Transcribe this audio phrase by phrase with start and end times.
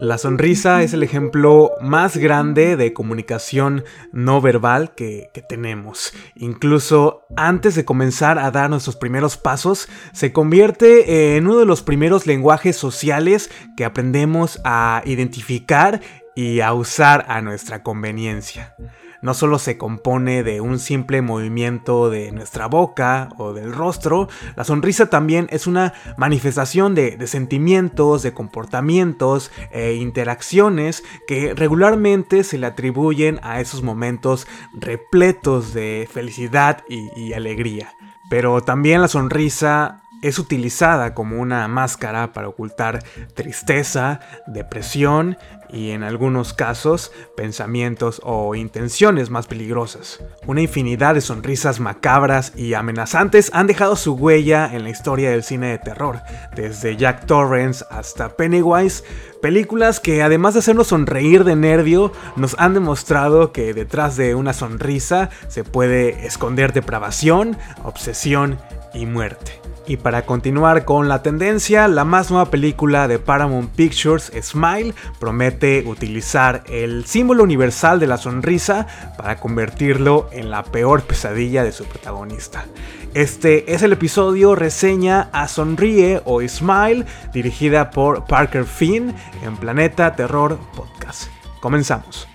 [0.00, 6.12] La sonrisa es el ejemplo más grande de comunicación no verbal que, tenemos.
[6.36, 11.82] Incluso antes de comenzar a dar nuestros primeros pasos, se convierte en uno de los
[11.82, 16.02] primeros lenguajes sociales que aprendemos a identificar
[16.36, 18.76] y a usar a nuestra conveniencia
[19.22, 24.64] no solo se compone de un simple movimiento de nuestra boca o del rostro, la
[24.64, 32.66] sonrisa también es una manifestación de, sentimientos, de comportamientos e interacciones que regularmente se le
[32.66, 37.92] atribuyen a esos momentos repletos de felicidad y alegría.
[38.30, 43.02] Pero también la sonrisa es utilizada como una máscara para ocultar
[43.34, 45.38] tristeza, depresión
[45.70, 50.22] y en algunos casos pensamientos o intenciones más peligrosas.
[50.46, 55.42] Una infinidad de sonrisas macabras y amenazantes han dejado su huella en la historia del
[55.42, 56.20] cine de terror,
[56.54, 59.04] desde Jack Torrance hasta Pennywise,
[59.40, 64.52] películas que además de hacernos sonreír de nervio, nos han demostrado que detrás de una
[64.52, 68.58] sonrisa se puede esconder depravación, obsesión
[68.94, 69.60] y muerte.
[69.88, 75.82] Y para continuar con la tendencia, la más nueva película de Paramount Pictures, Smile, promete
[75.86, 78.86] utilizar el símbolo universal de la sonrisa
[79.16, 82.66] para convertirlo en la peor pesadilla de su protagonista.
[83.14, 90.14] Este es el episodio reseña a Sonríe o Smile, dirigida por Parker Finn en Planeta
[90.14, 91.30] Terror Podcast.
[91.60, 92.28] Comenzamos.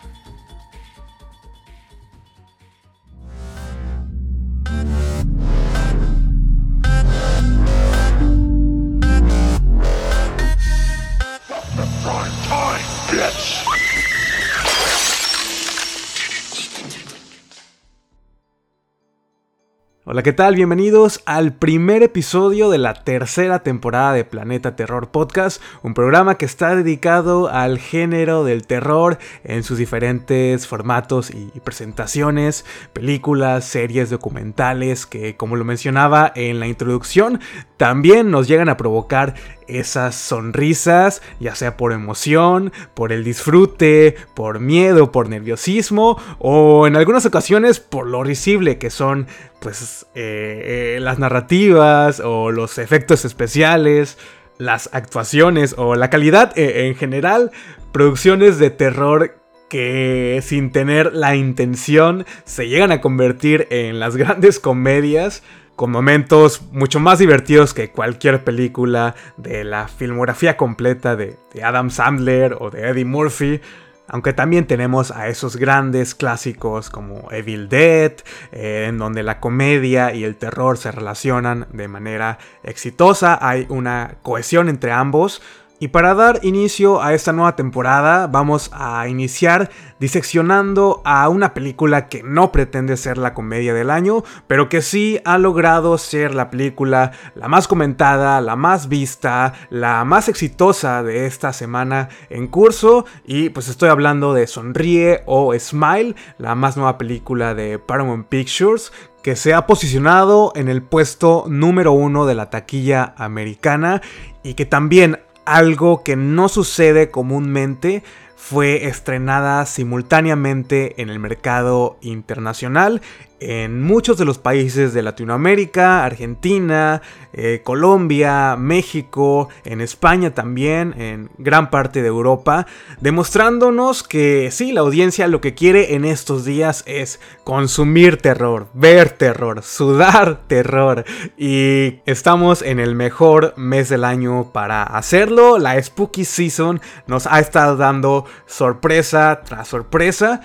[20.05, 20.55] Hola, ¿qué tal?
[20.55, 26.45] Bienvenidos al primer episodio de la tercera temporada de Planeta Terror Podcast, un programa que
[26.45, 35.05] está dedicado al género del terror en sus diferentes formatos y presentaciones, películas, series, documentales,
[35.05, 37.39] que como lo mencionaba en la introducción,
[37.83, 39.33] también nos llegan a provocar
[39.67, 46.95] esas sonrisas, ya sea por emoción, por el disfrute, por miedo, por nerviosismo o en
[46.95, 49.27] algunas ocasiones por lo risible que son
[49.59, 54.17] pues eh, eh, las narrativas o los efectos especiales,
[54.57, 57.51] las actuaciones o la calidad eh, en general,
[57.91, 64.61] producciones de terror que sin tener la intención se llegan a convertir en las grandes
[64.61, 65.43] comedias
[65.75, 72.57] con momentos mucho más divertidos que cualquier película de la filmografía completa de, Adam Sandler
[72.59, 73.61] o de Eddie Murphy.
[74.07, 78.11] Aunque también tenemos a esos grandes clásicos como Evil Dead,
[78.51, 84.15] eh, en donde la comedia y el terror se relacionan de manera exitosa, hay una
[84.21, 85.41] cohesión entre ambos,
[85.83, 92.07] y para dar inicio a esta nueva temporada vamos a iniciar diseccionando a una película
[92.07, 96.49] que no pretende ser la comedia del año, pero que sí ha logrado ser la
[96.49, 103.03] película la más comentada, la más vista, la más exitosa de esta semana en curso.
[103.25, 108.93] Y pues estoy hablando de Sonríe o Smile, la más nueva película de Paramount Pictures,
[109.21, 114.01] que se ha posicionado en el puesto número uno de la taquilla americana
[114.43, 118.03] y que también algo que no sucede comúnmente,
[118.35, 123.01] fue estrenada simultáneamente en el mercado internacional
[123.43, 127.01] en muchos de los países de Latinoamérica, Argentina,
[127.33, 132.67] eh, Colombia, México, en España también, en gran parte de Europa,
[133.01, 139.09] demostrándonos que sí, la audiencia lo que quiere en estos días es consumir terror, ver
[139.09, 141.05] terror, sudar terror.
[141.37, 145.57] Y estamos en el mejor mes del año para hacerlo.
[145.57, 150.41] La Spooky Season nos ha estado dando sorpresa tras sorpresa.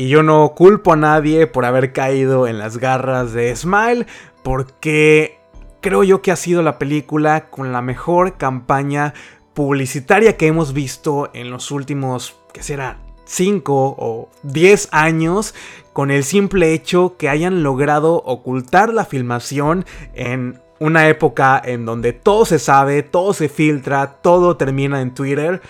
[0.00, 4.06] Y yo no culpo a nadie por haber caído en las garras de Smile,
[4.42, 5.38] porque
[5.82, 9.12] creo yo que ha sido la película con la mejor campaña
[9.52, 12.96] publicitaria que hemos visto en los últimos, ¿qué será?
[13.26, 15.54] 5 o 10 años
[15.92, 19.84] con el simple hecho que hayan logrado ocultar la filmación
[20.14, 25.60] en una época en donde todo se sabe, todo se filtra, todo termina en Twitter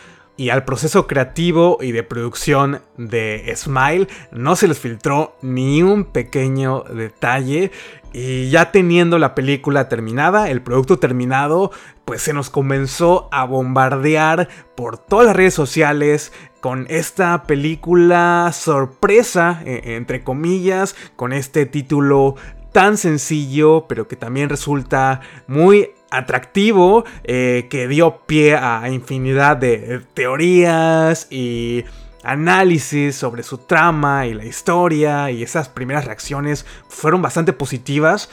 [0.41, 6.05] y al proceso creativo y de producción de Smile no se les filtró ni un
[6.05, 7.73] pequeño detalle.
[8.15, 11.73] Y ya teniendo la película terminada, el producto terminado,
[12.07, 14.49] pues se nos comenzó a bombardear
[14.79, 22.37] por todas las redes sociales con esta película sorpresa, e, entre comillas, con este título
[22.73, 30.01] tan sencillo, pero que también resulta muy atractivo, eh, que dio pie a infinidad de
[30.15, 31.85] teorías y
[32.23, 38.31] análisis sobre su trama y la historia y esas primeras reacciones fueron bastante positivas.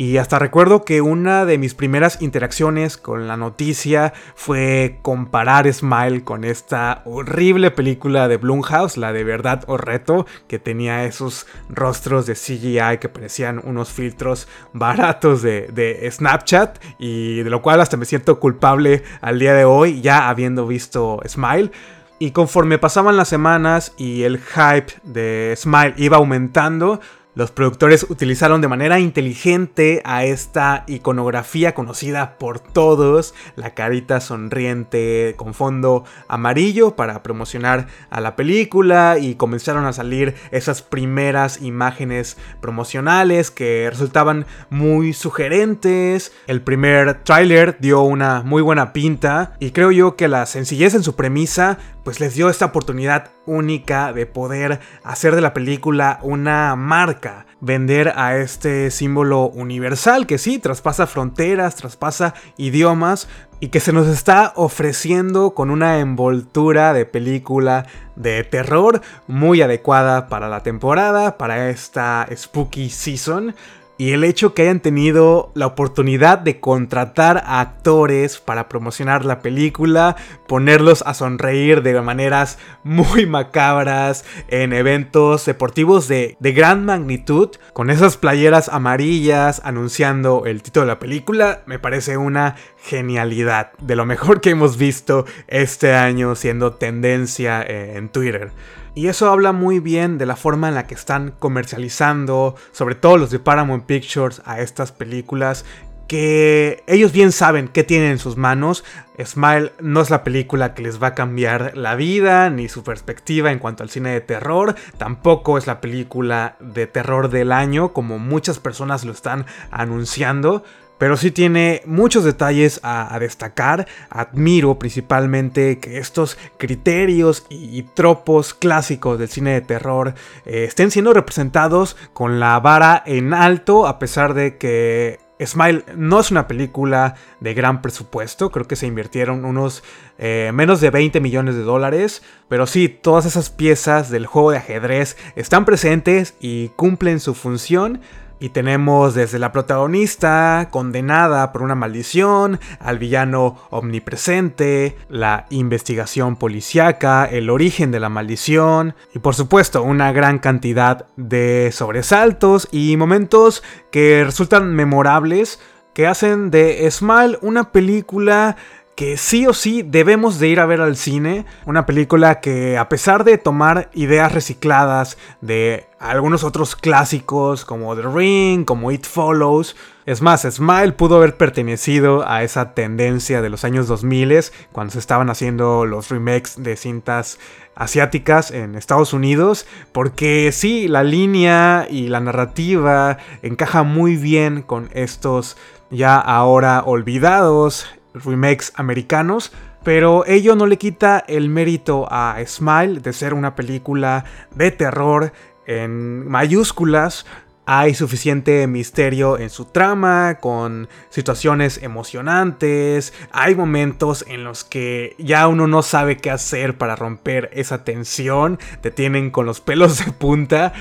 [0.00, 6.24] Y hasta recuerdo que una de mis primeras interacciones con la noticia fue comparar Smile
[6.24, 12.24] con esta horrible película de Blumhouse, la de Verdad o Reto, que tenía esos rostros
[12.24, 17.98] de CGI que parecían unos filtros baratos de, de Snapchat y de lo cual hasta
[17.98, 21.72] me siento culpable al día de hoy, ya habiendo visto Smile.
[22.18, 27.00] Y conforme pasaban las semanas y el hype de Smile iba aumentando,
[27.40, 35.32] los productores utilizaron de manera inteligente a esta iconografía conocida por todos, la carita sonriente
[35.38, 42.36] con fondo amarillo para promocionar a la película y comenzaron a salir esas primeras imágenes
[42.60, 46.32] promocionales que resultaban muy sugerentes.
[46.46, 51.02] El primer tráiler dio una muy buena pinta y creo yo que la sencillez en
[51.02, 56.76] su premisa pues les dio esta oportunidad única de poder hacer de la película una
[56.76, 63.92] marca, vender a este símbolo universal que sí, traspasa fronteras, traspasa idiomas y que se
[63.92, 67.86] nos está ofreciendo con una envoltura de película
[68.16, 73.54] de terror muy adecuada para la temporada, para esta spooky season.
[74.00, 79.40] Y el hecho que hayan tenido la oportunidad de contratar a actores para promocionar la
[79.40, 80.16] película,
[80.48, 87.90] ponerlos a sonreír de maneras muy macabras en eventos deportivos de, de gran magnitud, con
[87.90, 94.06] esas playeras amarillas anunciando el título de la película, me parece una genialidad, de lo
[94.06, 98.50] mejor que hemos visto este año siendo tendencia en Twitter.
[98.94, 103.18] Y eso habla muy bien de la forma en la que están comercializando, sobre todo
[103.18, 105.64] los de Paramount Pictures, a estas películas
[106.10, 108.82] que ellos bien saben qué tienen en sus manos.
[109.24, 113.52] Smile no es la película que les va a cambiar la vida ni su perspectiva
[113.52, 114.74] en cuanto al cine de terror.
[114.98, 120.64] Tampoco es la película de terror del año como muchas personas lo están anunciando
[121.00, 123.88] pero sí tiene muchos detalles a, destacar.
[124.10, 130.14] Admiro principalmente que estos criterios y, tropos clásicos del cine de terror
[130.44, 136.20] eh, estén siendo representados con la vara en alto, a pesar de que Smile no
[136.20, 139.82] es una película de gran presupuesto, creo que se invirtieron unos
[140.18, 144.58] eh, menos de 20 millones de dólares, pero sí, todas esas piezas del juego de
[144.58, 148.02] ajedrez están presentes y cumplen su función,
[148.40, 157.26] y tenemos desde la protagonista condenada por una maldición, al villano omnipresente, la investigación policíaca,
[157.26, 163.62] el origen de la maldición y por supuesto una gran cantidad de sobresaltos y momentos
[163.90, 165.60] que resultan memorables
[165.94, 168.56] que hacen de Smile una película
[169.00, 171.46] que sí o sí debemos de ir a ver al cine.
[171.64, 178.02] Una película que a pesar de tomar ideas recicladas de algunos otros clásicos como The
[178.02, 179.74] Ring, como It Follows,
[180.04, 184.98] es más, Smile pudo haber pertenecido a esa tendencia de los años 2000 cuando se
[184.98, 187.38] estaban haciendo los remakes de cintas
[187.74, 194.90] asiáticas en Estados Unidos, porque sí, la línea y la narrativa encaja muy bien con
[194.92, 195.56] estos
[195.90, 199.52] ya ahora olvidados remakes americanos,
[199.82, 204.24] pero ello no le quita el mérito a Smile de ser una película
[204.54, 205.32] de terror
[205.66, 207.26] en mayúsculas.
[207.66, 213.12] Hay suficiente misterio en su trama, con situaciones emocionantes.
[213.30, 218.58] Hay momentos en los que ya uno no sabe qué hacer para romper esa tensión.
[218.80, 220.72] Te tienen con los pelos de punta.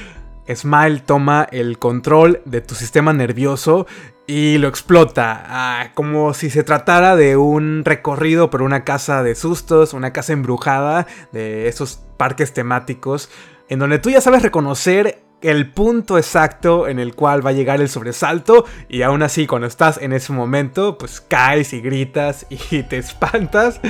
[0.52, 3.86] Smile toma el control de tu sistema nervioso
[4.30, 9.34] y lo explota, ah, como si se tratara de un recorrido por una casa de
[9.34, 13.32] sustos, una casa embrujada, de esos parques temáticos,
[13.70, 17.82] en donde tú ya sabes reconocer el punto exacto en el cual va a llegar
[17.82, 22.84] el sobresalto y aún así cuando estás en ese momento, pues caes y gritas y
[22.84, 23.82] te espantas.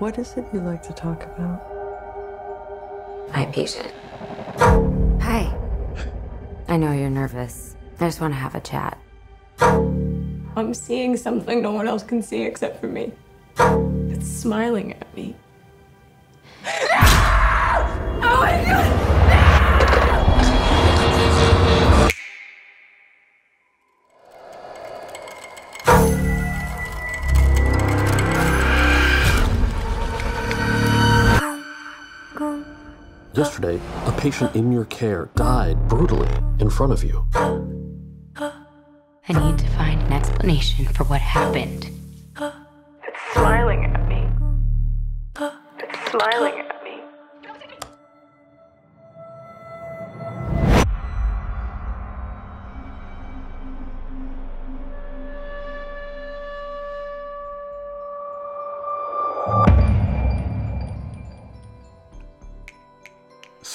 [0.00, 1.60] What is it you like to talk about?
[3.36, 3.92] My patient.
[5.20, 5.54] Hi.
[6.66, 7.76] I know you're nervous.
[8.00, 8.96] I just want to have a chat.
[9.60, 13.12] I'm seeing something no one else can see except for me.
[14.10, 15.36] It's smiling at me.
[16.66, 16.76] oh
[18.40, 18.64] my
[32.34, 32.64] god!
[33.34, 37.26] Yesterday, a patient in your care died brutally in front of you.
[40.40, 41.99] Explanation for what happened.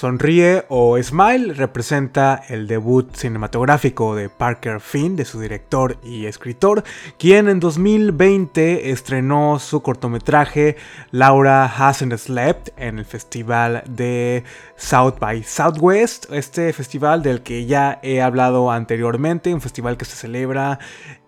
[0.06, 6.84] Sonríe o Smile representa el debut cinematográfico de Parker Finn, de su director y escritor,
[7.18, 10.76] quien en 2020 estrenó su cortometraje
[11.10, 14.44] Laura Hasn't Slept en el festival de
[14.76, 20.14] South by Southwest, este festival del que ya he hablado anteriormente, un festival que se
[20.14, 20.78] celebra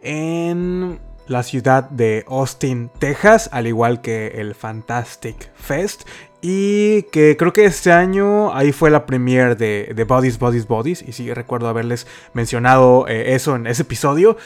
[0.02, 6.08] en la ciudad de Austin, Texas, al igual que el Fantastic Fest.
[6.40, 11.02] Y que creo que este año ahí fue la premiere de, Bodies, Bodies, Bodies.
[11.06, 14.36] Y sí recuerdo haberles mencionado eh, eso en ese episodio.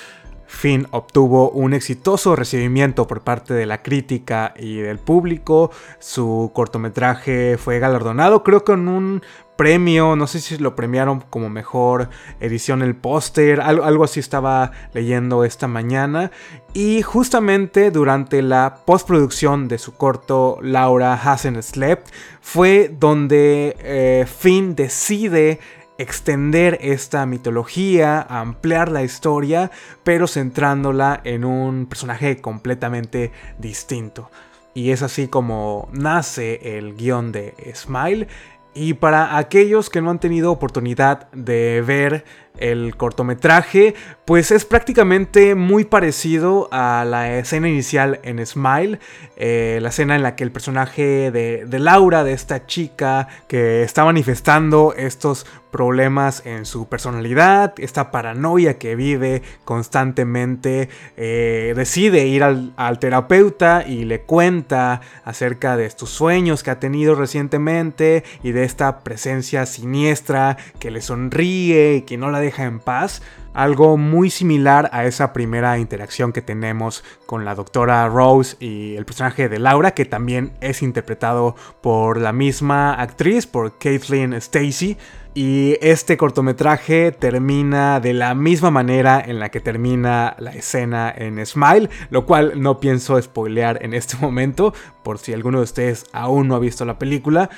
[0.47, 5.71] Finn obtuvo un exitoso recibimiento por parte de la crítica y del público.
[5.99, 9.23] Su cortometraje fue galardonado, creo con un
[9.63, 14.73] premio, no sé si lo premiaron como mejor edición el póster, algo, algo, así estaba
[14.93, 16.33] leyendo esta mañana.
[16.75, 22.09] Y justamente durante la postproducción de su corto Laura Hasn't Slept
[22.41, 25.61] fue donde eh, Finn decide
[25.97, 29.71] extender esta mitología, ampliar la historia,
[30.03, 34.29] pero centrándola en un personaje completamente distinto.
[34.75, 38.27] Y es así como nace el guion de Smile.
[38.75, 42.25] Y para aquellos que no han tenido oportunidad de ver
[42.59, 43.95] el cortometraje,
[44.25, 49.01] pues es prácticamente muy parecido a la escena inicial en Smile,
[49.37, 54.05] eh, la escena en la que el personaje de, Laura, de esta chica que está
[54.05, 62.99] manifestando estos problemas en su personalidad, esta paranoia que vive constantemente, eh, decide ir al,
[63.01, 69.01] terapeuta y le cuenta acerca de estos sueños que ha tenido recientemente y de esta
[69.01, 73.23] presencia siniestra que le sonríe y que no la deja en paz.
[73.55, 79.05] Algo muy similar a esa primera interacción que tenemos con la doctora Rose y el
[79.05, 84.97] personaje de Laura, que también es interpretado por la misma actriz, por Kathleen Stacy.
[85.35, 91.45] Y este cortometraje termina de la misma manera en la que termina la escena en
[91.47, 96.49] Smile, lo cual no pienso spoilear en este momento, por si alguno de ustedes aún
[96.49, 97.49] no ha visto la película.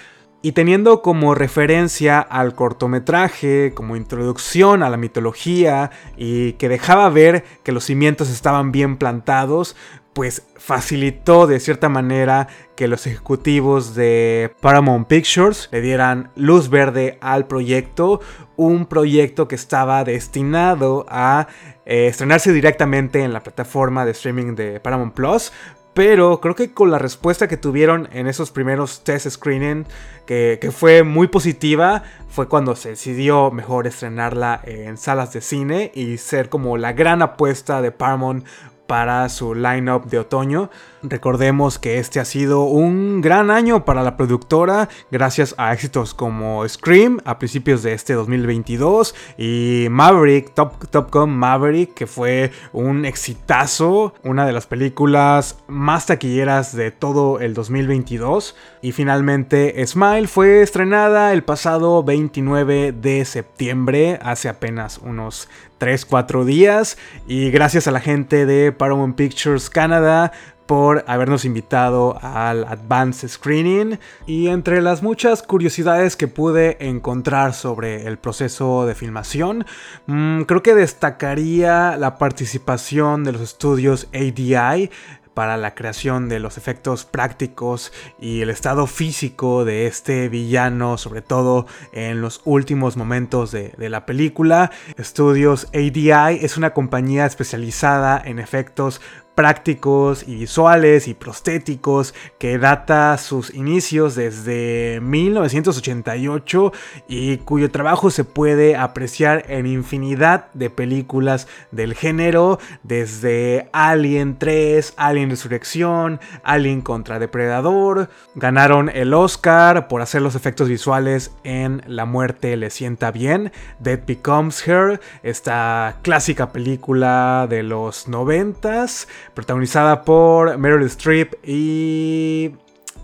[0.44, 7.44] Y teniendo como referencia al cortometraje, como introducción a la mitología y que dejaba ver
[7.62, 9.74] que los cimientos estaban bien plantados,
[10.12, 17.16] pues facilitó de cierta manera que los ejecutivos de Paramount Pictures le dieran luz verde
[17.22, 18.20] al proyecto,
[18.56, 21.48] un proyecto que estaba destinado a
[21.86, 25.52] eh, estrenarse directamente en la plataforma de streaming de Paramount Plus,
[25.94, 29.86] pero creo que con la respuesta que tuvieron en esos primeros test screening,
[30.26, 36.18] que, fue muy positiva, fue cuando se decidió mejor estrenarla en salas de cine y
[36.18, 38.44] ser como la gran apuesta de Paramount
[38.86, 40.70] para su lineup de otoño.
[41.06, 46.66] Recordemos que este ha sido un gran año para la productora gracias a éxitos como
[46.66, 53.04] Scream a principios de este 2022 y Maverick, Top, Top Gun Maverick que fue un
[53.04, 60.62] exitazo, una de las películas más taquilleras de todo el 2022 y finalmente Smile fue
[60.62, 66.96] estrenada el pasado 29 de septiembre hace apenas unos 3-4 días.
[67.26, 70.32] Y gracias a la gente de Paramount Pictures Canada
[70.66, 78.06] por habernos invitado al Advanced Screening y entre las muchas curiosidades que pude encontrar sobre
[78.06, 79.66] el proceso de filmación,
[80.06, 84.90] mmm, creo que destacaría la participación de los estudios ADI
[85.34, 91.22] para la creación de los efectos prácticos y el estado físico de este villano, sobre
[91.22, 94.70] todo en los últimos momentos de, de, la película.
[94.96, 99.00] Estudios ADI es una compañía especializada en efectos
[99.34, 106.72] prácticos y visuales y prostéticos que data sus inicios desde 1988
[107.08, 114.94] y cuyo trabajo se puede apreciar en infinidad de películas del género desde Alien 3,
[114.96, 118.08] Alien Resurrección, Alien contra Depredador.
[118.34, 124.00] Ganaron el Oscar por hacer los efectos visuales en La muerte le sienta bien, Dead
[124.06, 132.54] Becomes Her, esta clásica película de los 90s protagonizada por Meryl Streep y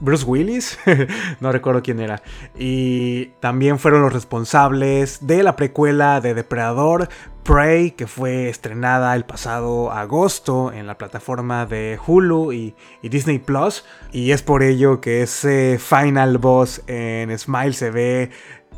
[0.00, 0.78] Bruce Willis,
[1.40, 2.22] no recuerdo quién era.
[2.58, 7.08] Y también fueron los responsables de la precuela de Depredador,
[7.42, 13.84] Prey, que fue estrenada el pasado agosto en la plataforma de Hulu y, Disney Plus.
[14.12, 18.30] Y es por ello que ese final boss en Smile se ve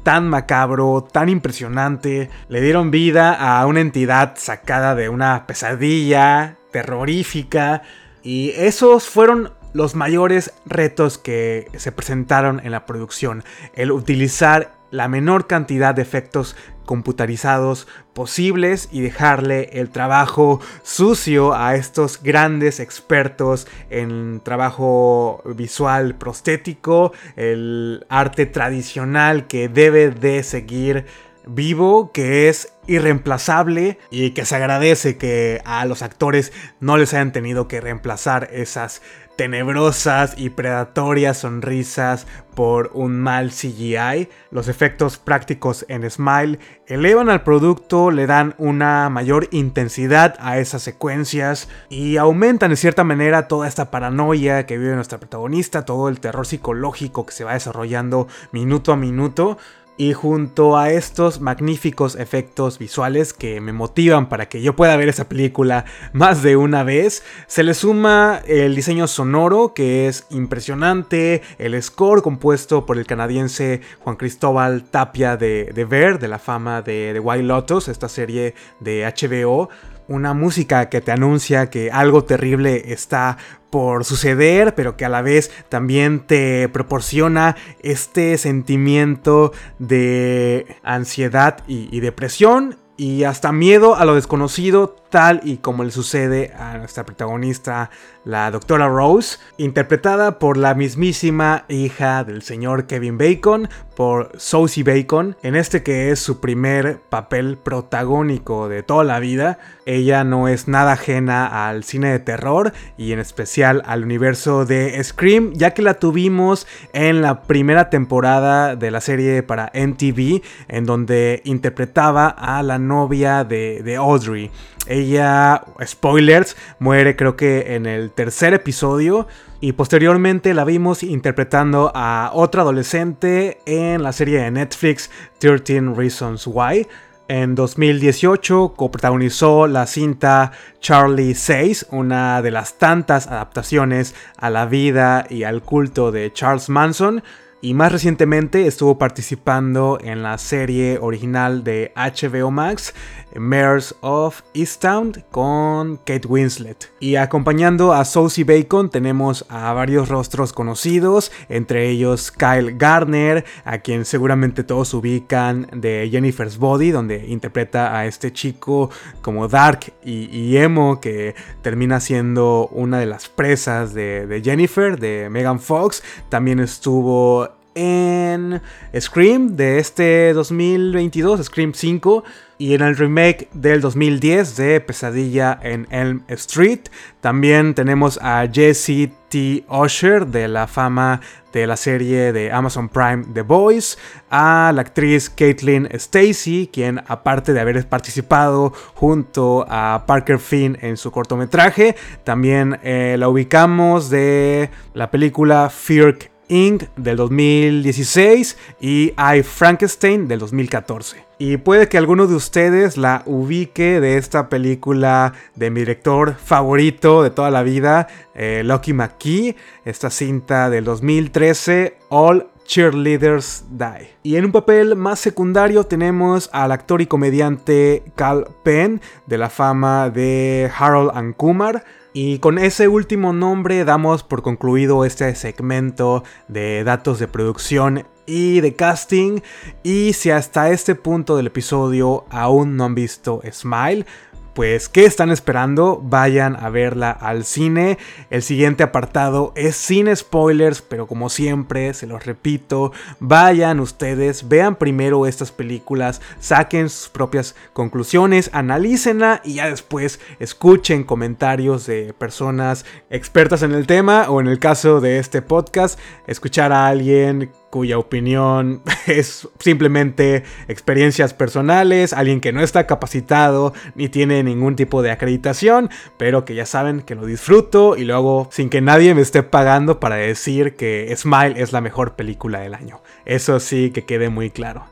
[0.02, 2.30] tan macabro, tan impresionante.
[2.48, 7.82] Le dieron vida a una entidad sacada de una pesadilla terrorífica.
[8.22, 13.44] Y esos fueron los mayores retos que se presentaron en la producción.
[13.74, 21.74] El utilizar la menor cantidad de efectos computarizados posibles y dejarle el trabajo sucio a
[21.74, 31.06] estos grandes expertos en trabajo visual prostético, el arte tradicional que debe de seguir
[31.46, 37.32] vivo, que es irreemplazable y que se agradece que a los actores no les hayan
[37.32, 39.02] tenido que reemplazar esas
[39.42, 44.28] tenebrosas y predatorias sonrisas por un mal CGI.
[44.52, 50.82] Los efectos prácticos en Smile elevan al producto, le dan una mayor intensidad a esas
[50.82, 56.20] secuencias y aumentan de cierta manera toda esta paranoia que vive nuestra protagonista, todo el
[56.20, 59.58] terror psicológico que se va desarrollando minuto a minuto.
[59.96, 65.08] Y junto a estos magníficos efectos visuales que me motivan para que yo pueda ver
[65.08, 71.42] esa película más de una vez, se le suma el diseño sonoro que es impresionante,
[71.58, 76.80] el score compuesto por el canadiense Juan Cristóbal Tapia de, de Ver, de la fama
[76.80, 79.68] de, The Wild Lotus, esta serie de HBO,
[80.12, 83.38] una música que te anuncia que algo terrible está
[83.70, 92.00] por suceder, pero que a la vez también te proporciona este sentimiento de ansiedad y,
[92.00, 97.90] depresión y hasta miedo a lo desconocido, tal y como le sucede a nuestra protagonista,
[98.24, 105.36] la doctora Rose, interpretada por la mismísima hija del señor Kevin Bacon, por Sosie Bacon,
[105.42, 109.58] en este que es su primer papel protagónico de toda la vida.
[109.84, 115.02] Ella no es nada ajena al cine de terror y en especial al universo de
[115.04, 120.86] Scream, ya que la tuvimos en la primera temporada de la serie para NTV, en
[120.86, 124.50] donde interpretaba a la novia de Audrey.
[124.86, 129.28] Ella, spoilers, muere creo que en el tercer episodio
[129.60, 136.48] y posteriormente la vimos interpretando a otra adolescente en la serie de Netflix 13 Reasons
[136.48, 136.88] Why.
[137.28, 145.26] En 2018 coprotagonizó la cinta Charlie 6, una de las tantas adaptaciones a la vida
[145.30, 147.22] y al culto de Charles Manson,
[147.62, 152.92] y más recientemente estuvo participando en la serie original de HBO Max,
[153.36, 156.92] Mayors of Easttown, con Kate Winslet.
[156.98, 163.78] Y acompañando a Sosie Bacon tenemos a varios rostros conocidos, entre ellos Kyle Garner, a
[163.78, 170.56] quien seguramente todos ubican de Jennifer's Body, donde interpreta a este chico como Dark y,
[170.56, 176.02] emo, que termina siendo una de las presas de, de Jennifer, de Megan Fox.
[176.28, 178.60] También estuvo en
[178.98, 182.24] Scream de este 2022, Scream 5,
[182.62, 186.80] y en el remake del 2010 de Pesadilla en Elm Street.
[187.20, 189.64] También tenemos a Jesse T.
[189.68, 191.20] Usher de la fama
[191.52, 193.98] de la serie de Amazon Prime The Boys,
[194.30, 200.96] a la actriz Caitlin Stacy, quien aparte de haber participado junto a Parker Finn en
[200.96, 206.84] su cortometraje, también eh, la ubicamos de la película Fear Inc.
[206.96, 211.24] del 2016 y I Frankenstein del 2014.
[211.38, 217.22] Y puede que alguno de ustedes la ubique de esta película de mi director favorito
[217.22, 224.10] de toda la vida, eh, Lucky McKee, esta cinta del 2013, All Cheerleaders Die.
[224.22, 229.48] Y en un papel más secundario tenemos al actor y comediante Cal Penn, de la
[229.48, 236.24] fama de Harold and Kumar, y con ese último nombre damos por concluido este segmento
[236.48, 239.40] de datos de producción y de casting.
[239.82, 244.06] Y si hasta este punto del episodio aún no han visto Smile,
[244.54, 246.00] pues, ¿qué están esperando?
[246.02, 247.98] Vayan a verla al cine.
[248.30, 254.76] El siguiente apartado es sin spoilers, pero como siempre, se los repito, vayan ustedes, vean
[254.76, 262.84] primero estas películas, saquen sus propias conclusiones, analícenla y ya después escuchen comentarios de personas
[263.10, 267.96] expertas en el tema o en el caso de este podcast, escuchar a alguien cuya
[267.98, 275.10] opinión es simplemente experiencias personales, alguien que no está capacitado ni tiene ningún tipo de
[275.10, 279.22] acreditación, pero que ya saben que lo disfruto y lo hago sin que nadie me
[279.22, 283.00] esté pagando para decir que Smile es la mejor película del año.
[283.24, 284.84] Eso sí que quede muy claro.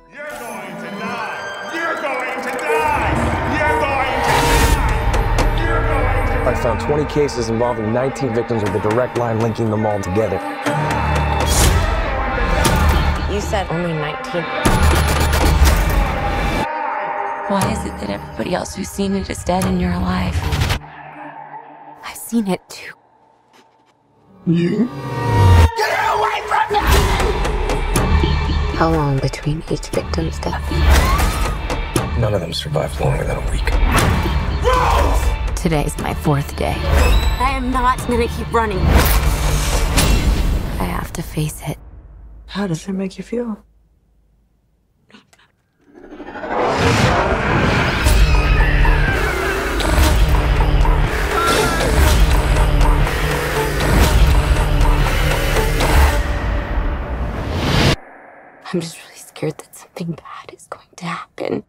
[6.47, 10.41] I found 20 cases involving 19 victims with a direct line linking them all together.
[13.41, 14.43] You said only 19.
[17.49, 20.37] Why is it that everybody else who's seen it is dead and you're alive?
[22.05, 22.93] I've seen it too.
[24.47, 24.91] You?
[25.75, 26.81] Get away from me!
[28.77, 30.71] How long between each victim's death?
[32.19, 33.65] None of them survived longer than a week.
[35.57, 36.77] Today's my fourth day.
[36.77, 38.81] I am not gonna keep running.
[40.79, 41.79] I have to face it.
[42.51, 43.65] How does it make you feel?
[58.73, 61.63] I'm just really scared that something bad is going to happen.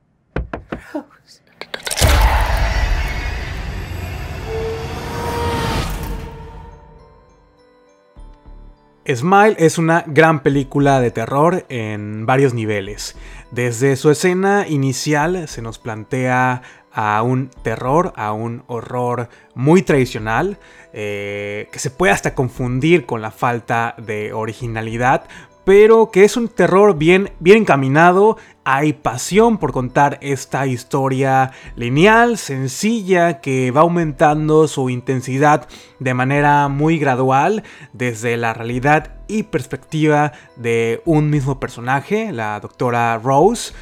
[9.07, 13.15] Smile es una gran película de terror en varios niveles.
[13.49, 16.61] Desde su escena inicial se nos plantea
[16.93, 20.59] a un terror, a un horror muy tradicional,
[20.93, 25.23] eh, que se puede hasta confundir con la falta de originalidad,
[25.63, 28.37] pero que es un terror bien, bien encaminado.
[28.63, 35.67] Hay pasión por contar esta historia lineal, sencilla, que va aumentando su intensidad
[35.99, 43.17] de manera muy gradual desde la realidad y perspectiva de un mismo personaje, la doctora
[43.17, 43.73] Rose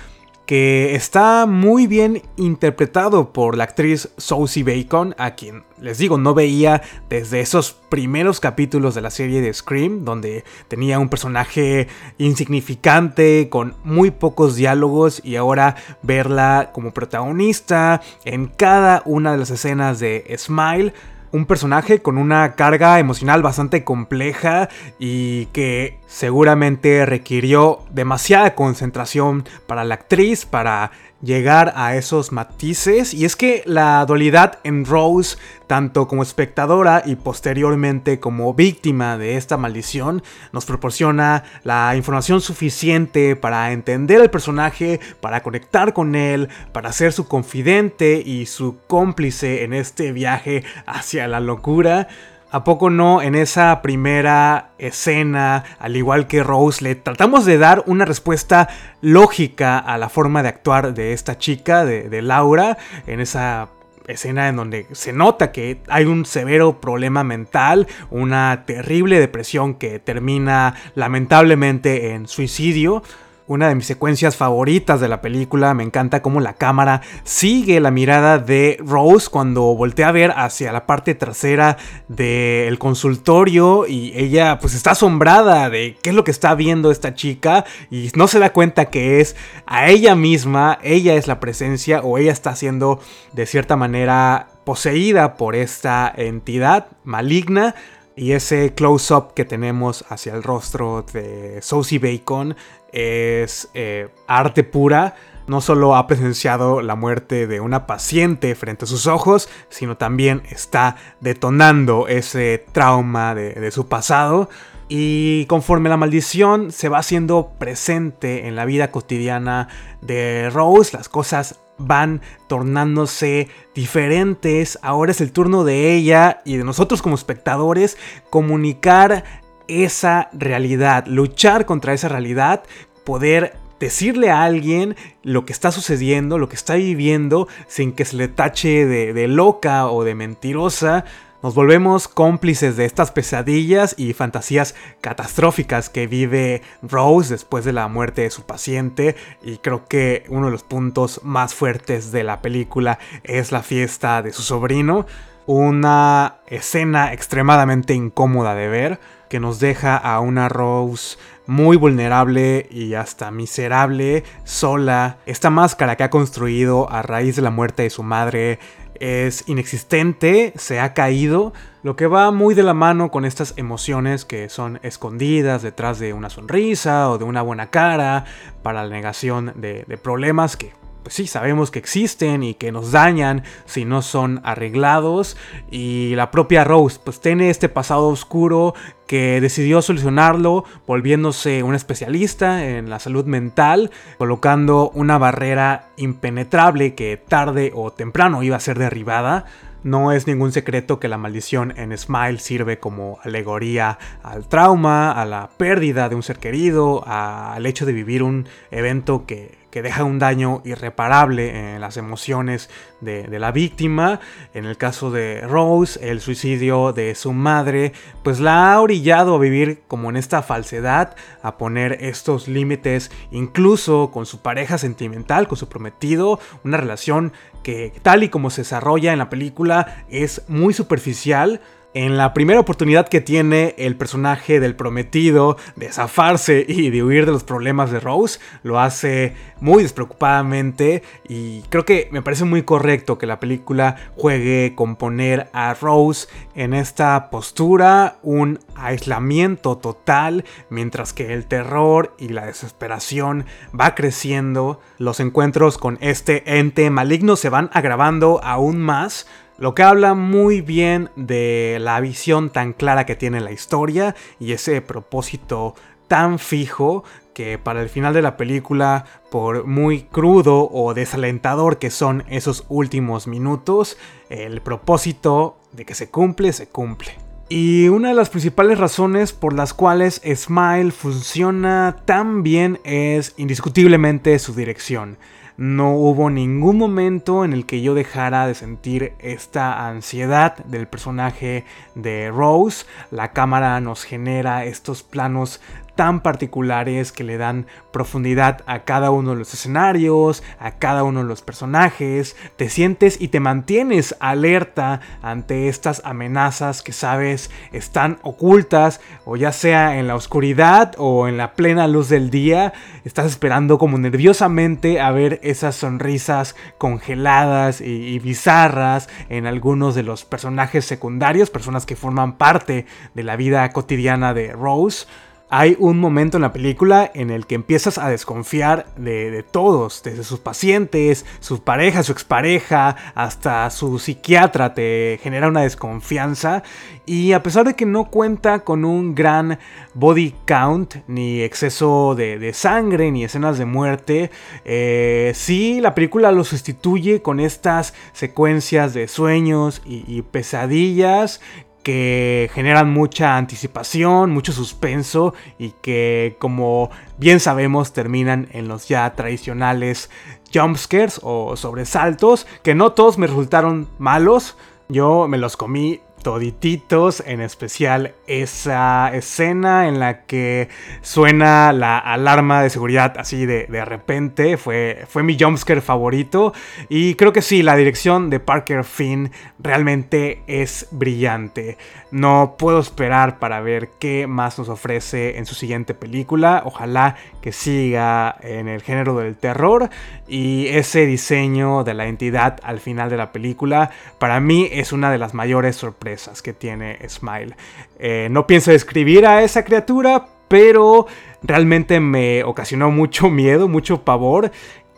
[0.49, 6.33] que está muy bien interpretado por la actriz Sosie Bacon, a quien les digo no
[6.33, 13.47] veía desde esos primeros capítulos de la serie de Scream, donde tenía un personaje insignificante
[13.51, 19.99] con muy pocos diálogos y ahora verla como protagonista en cada una de las escenas
[19.99, 20.95] de Smile.
[21.31, 29.83] Un personaje con una carga emocional bastante compleja y que seguramente requirió demasiada concentración para
[29.83, 30.91] la actriz, para
[31.21, 33.13] llegar a esos matices.
[33.13, 39.37] Y es que la dualidad en Rose, tanto como espectadora y posteriormente como víctima de
[39.37, 46.49] esta maldición, nos proporciona la información suficiente para entender el personaje, para conectar con él,
[46.71, 52.07] para ser su confidente y su cómplice en este viaje hacia la locura.
[52.51, 57.83] ¿A poco no en esa primera escena, al igual que Rose, le tratamos de dar
[57.85, 58.67] una respuesta
[59.01, 63.69] lógica a la forma de actuar de esta chica, de, Laura, en esa
[64.07, 69.99] escena en donde se nota que hay un severo problema mental, una terrible depresión que
[69.99, 73.03] termina lamentablemente en suicidio?
[73.49, 75.73] Una de mis secuencias favoritas de la película.
[75.73, 80.71] Me encanta cómo la cámara sigue la mirada de Rose cuando voltea a ver hacia
[80.71, 81.75] la parte trasera
[82.07, 87.15] del consultorio y ella pues está asombrada de qué es lo que está viendo esta
[87.15, 89.35] chica y no se da cuenta que es
[89.65, 92.99] a ella misma, ella es la presencia o ella está siendo
[93.33, 97.73] de cierta manera poseída por esta entidad maligna.
[98.19, 102.53] Y ese close-up que tenemos hacia el rostro de Sosie Bacon
[102.91, 105.15] es eh, arte pura.
[105.47, 110.43] No solo ha presenciado la muerte de una paciente frente a sus ojos, sino también
[110.49, 114.49] está detonando ese trauma de, de su pasado.
[114.89, 119.69] Y conforme la maldición se va haciendo presente en la vida cotidiana
[120.01, 124.77] de Rose, las cosas van tornándose diferentes.
[124.81, 127.97] Ahora es el turno de ella y de nosotros como espectadores
[128.29, 129.23] comunicar
[129.67, 132.63] esa realidad, luchar contra esa realidad,
[133.05, 138.17] poder decirle a alguien lo que está sucediendo, lo que está viviendo, sin que se
[138.17, 141.05] le tache de, loca o de mentirosa.
[141.41, 147.87] Nos volvemos cómplices de estas pesadillas y fantasías catastróficas que vive Rose después de la
[147.87, 152.41] muerte de su paciente y creo que uno de los puntos más fuertes de la
[152.41, 155.05] película es la fiesta de su sobrino.
[155.45, 158.99] Una escena extremadamente incómoda de ver
[159.29, 165.17] que nos deja a una Rose muy vulnerable y hasta miserable, sola.
[165.25, 168.59] Esta máscara que ha construido a raíz de la muerte de su madre
[168.99, 174.25] es inexistente, se ha caído, lo que va muy de la mano con estas emociones
[174.25, 178.25] que son escondidas detrás de una sonrisa o de una buena cara
[178.63, 180.73] para la negación de, problemas que
[181.09, 185.37] sí, sabemos que existen y que nos dañan si no son arreglados.
[185.69, 188.73] Y la propia Rose, pues tiene este pasado oscuro
[189.07, 197.17] que decidió solucionarlo volviéndose un especialista en la salud mental, colocando una barrera impenetrable que
[197.17, 199.45] tarde o temprano iba a ser derribada.
[199.81, 205.25] No es ningún secreto que la maldición en Smile sirve como alegoría al trauma, a
[205.25, 210.03] la pérdida de un ser querido, al hecho de vivir un evento que que deja
[210.03, 212.69] un daño irreparable en las emociones
[213.01, 214.19] de, la víctima.
[214.53, 219.39] En el caso de Rose, el suicidio de su madre, pues la ha orillado a
[219.39, 225.57] vivir como en esta falsedad, a poner estos límites incluso con su pareja sentimental, con
[225.57, 230.73] su prometido, una relación que tal y como se desarrolla en la película es muy
[230.73, 231.61] superficial
[231.93, 237.25] en la primera oportunidad que tiene el personaje del prometido de zafarse y de huir
[237.25, 242.61] de los problemas de Rose, lo hace muy despreocupadamente y creo que me parece muy
[242.61, 250.45] correcto que la película juegue con poner a Rose en esta postura, un aislamiento total,
[250.69, 253.45] mientras que el terror y la desesperación
[253.77, 259.27] va creciendo, los encuentros con este ente maligno se van agravando aún más,
[259.59, 264.53] lo que habla muy bien de la visión tan clara que tiene la historia y
[264.53, 265.75] ese propósito
[266.07, 271.89] tan fijo que para el final de la película, por muy crudo o desalentador que
[271.89, 273.97] son esos últimos minutos,
[274.29, 277.11] el propósito de que se cumple, se cumple.
[277.47, 284.37] Y una de las principales razones por las cuales Smile funciona tan bien es indiscutiblemente
[284.39, 285.17] su dirección.
[285.59, 291.65] No hubo ningún momento en el que yo dejara de sentir esta ansiedad del personaje
[291.95, 292.85] de Rose.
[293.11, 295.59] La cámara nos genera estos planos
[295.99, 301.19] tan particulares que le dan profundidad a cada uno de los escenarios, a cada uno
[301.19, 308.17] de los personajes, te sientes y te mantienes alerta ante estas amenazas que sabes están
[308.21, 312.71] ocultas o ya sea en la oscuridad o en la plena luz del día,
[313.03, 320.23] estás esperando como nerviosamente a ver esas sonrisas congeladas y, bizarras en algunos de los
[320.23, 322.85] personajes secundarios, personas que forman parte
[323.15, 325.05] de la vida cotidiana de Rose
[325.49, 330.23] hay un momento en la película en el que empiezas a desconfiar de, todos, desde
[330.23, 336.61] sus pacientes, su pareja, su expareja, hasta su psiquiatra, te genera una desconfianza.
[337.07, 339.57] Y a pesar de que no cuenta con un gran
[339.95, 344.29] body count, ni exceso de, sangre, ni escenas de muerte,
[344.65, 351.41] eh, sí la película lo sustituye con estas secuencias de sueños y pesadillas
[351.83, 359.13] que generan mucha anticipación, mucho suspenso y que como bien sabemos terminan en los ya
[359.15, 360.09] tradicionales
[360.53, 364.57] jumpscares o sobresaltos que no todos me resultaron malos.
[364.89, 370.69] Yo me los comí todititos, en especial esa escena en la que
[371.01, 376.53] suena la alarma de seguridad así de, de repente, fue, fue mi jumpscare favorito
[376.89, 381.77] y creo que sí, la dirección de Parker Finn realmente es brillante.
[382.11, 387.51] No puedo esperar para ver qué más nos ofrece en su siguiente película, ojalá que
[387.51, 389.89] siga en el género del terror
[390.27, 395.11] y ese diseño de la entidad al final de la película para mí es una
[395.11, 396.08] de las mayores sorpresas
[396.43, 397.55] que tiene Smile.
[397.97, 401.07] Eh, no pienso describir a esa criatura, pero
[401.41, 404.51] realmente me ocasionó mucho miedo, mucho pavor.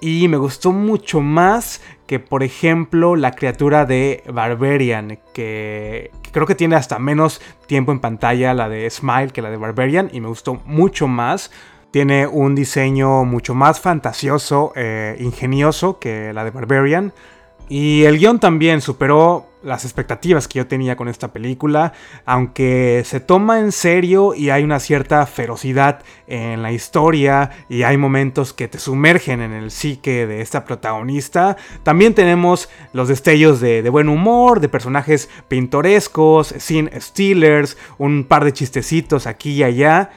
[0.04, 6.56] Y me gustó mucho más que, por ejemplo, la criatura de Barbarian, que, creo que
[6.56, 10.28] tiene hasta menos tiempo en pantalla la de Smile que la de Barbarian, y me
[10.28, 11.52] gustó mucho más.
[11.92, 17.14] Tiene un diseño mucho más fantasioso, e ingenioso que la de Barbarian.
[17.70, 21.94] Y el guion también superó las expectativas que yo tenía con esta película,
[22.26, 27.98] aunque se toma en serio y hay una cierta ferocidad en la historia y hay
[27.98, 33.88] momentos que te sumergen en el psique de esta protagonista, también tenemos los destellos de,
[33.90, 40.10] buen humor, de personajes pintorescos, sin stealers, un par de chistecitos aquí y allá,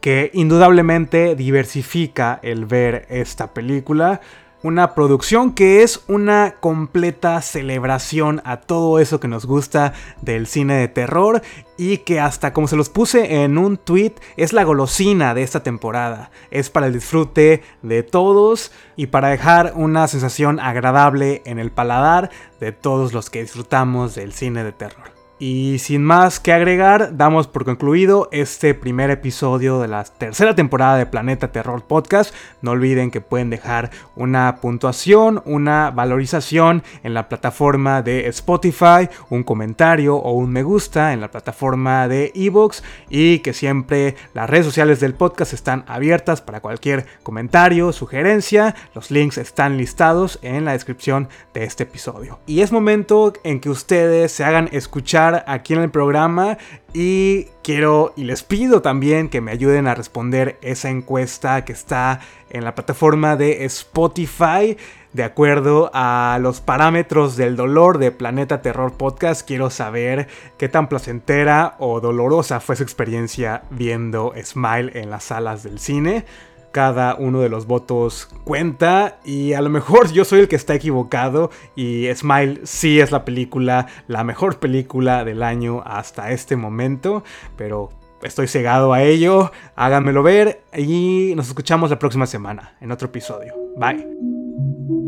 [0.00, 4.20] que indudablemente diversifica el ver esta película.
[4.62, 10.74] Una producción que es una completa celebración a todo eso que nos gusta del cine
[10.74, 11.42] de terror
[11.76, 15.62] y que hasta como se los puse en un tweet es la golosina de esta
[15.62, 16.30] temporada.
[16.50, 22.30] Es para el disfrute de todos y para dejar una sensación agradable en el paladar
[22.60, 25.09] de todos los que disfrutamos del cine de terror.
[25.42, 30.98] Y sin más que agregar, damos por concluido este primer episodio de la tercera temporada
[30.98, 32.34] de Planeta Terror Podcast.
[32.60, 39.42] No olviden que pueden dejar una puntuación, una valorización en la plataforma de Spotify, un
[39.42, 44.66] comentario o un me gusta en la plataforma de Evox y que siempre las redes
[44.66, 48.74] sociales del podcast están abiertas para cualquier comentario, sugerencia.
[48.94, 52.40] Los links están listados en la descripción de este episodio.
[52.44, 56.58] Y es momento en que ustedes se hagan escuchar aquí en el programa
[56.92, 62.20] y quiero y les pido también que me ayuden a responder esa encuesta que está
[62.50, 64.76] en la plataforma de Spotify.
[65.12, 70.88] De acuerdo a los parámetros del dolor de Planeta Terror Podcast, quiero saber qué tan
[70.88, 76.24] placentera o dolorosa fue su experiencia viendo Smile en las salas del cine
[76.72, 80.74] cada uno de los votos cuenta y a lo mejor yo soy el que está
[80.74, 87.24] equivocado y Smile sí es la película, la mejor película del año hasta este momento,
[87.56, 87.90] pero
[88.22, 93.54] estoy cegado a ello, háganmelo ver y nos escuchamos la próxima semana en otro episodio.
[93.76, 94.99] Bye.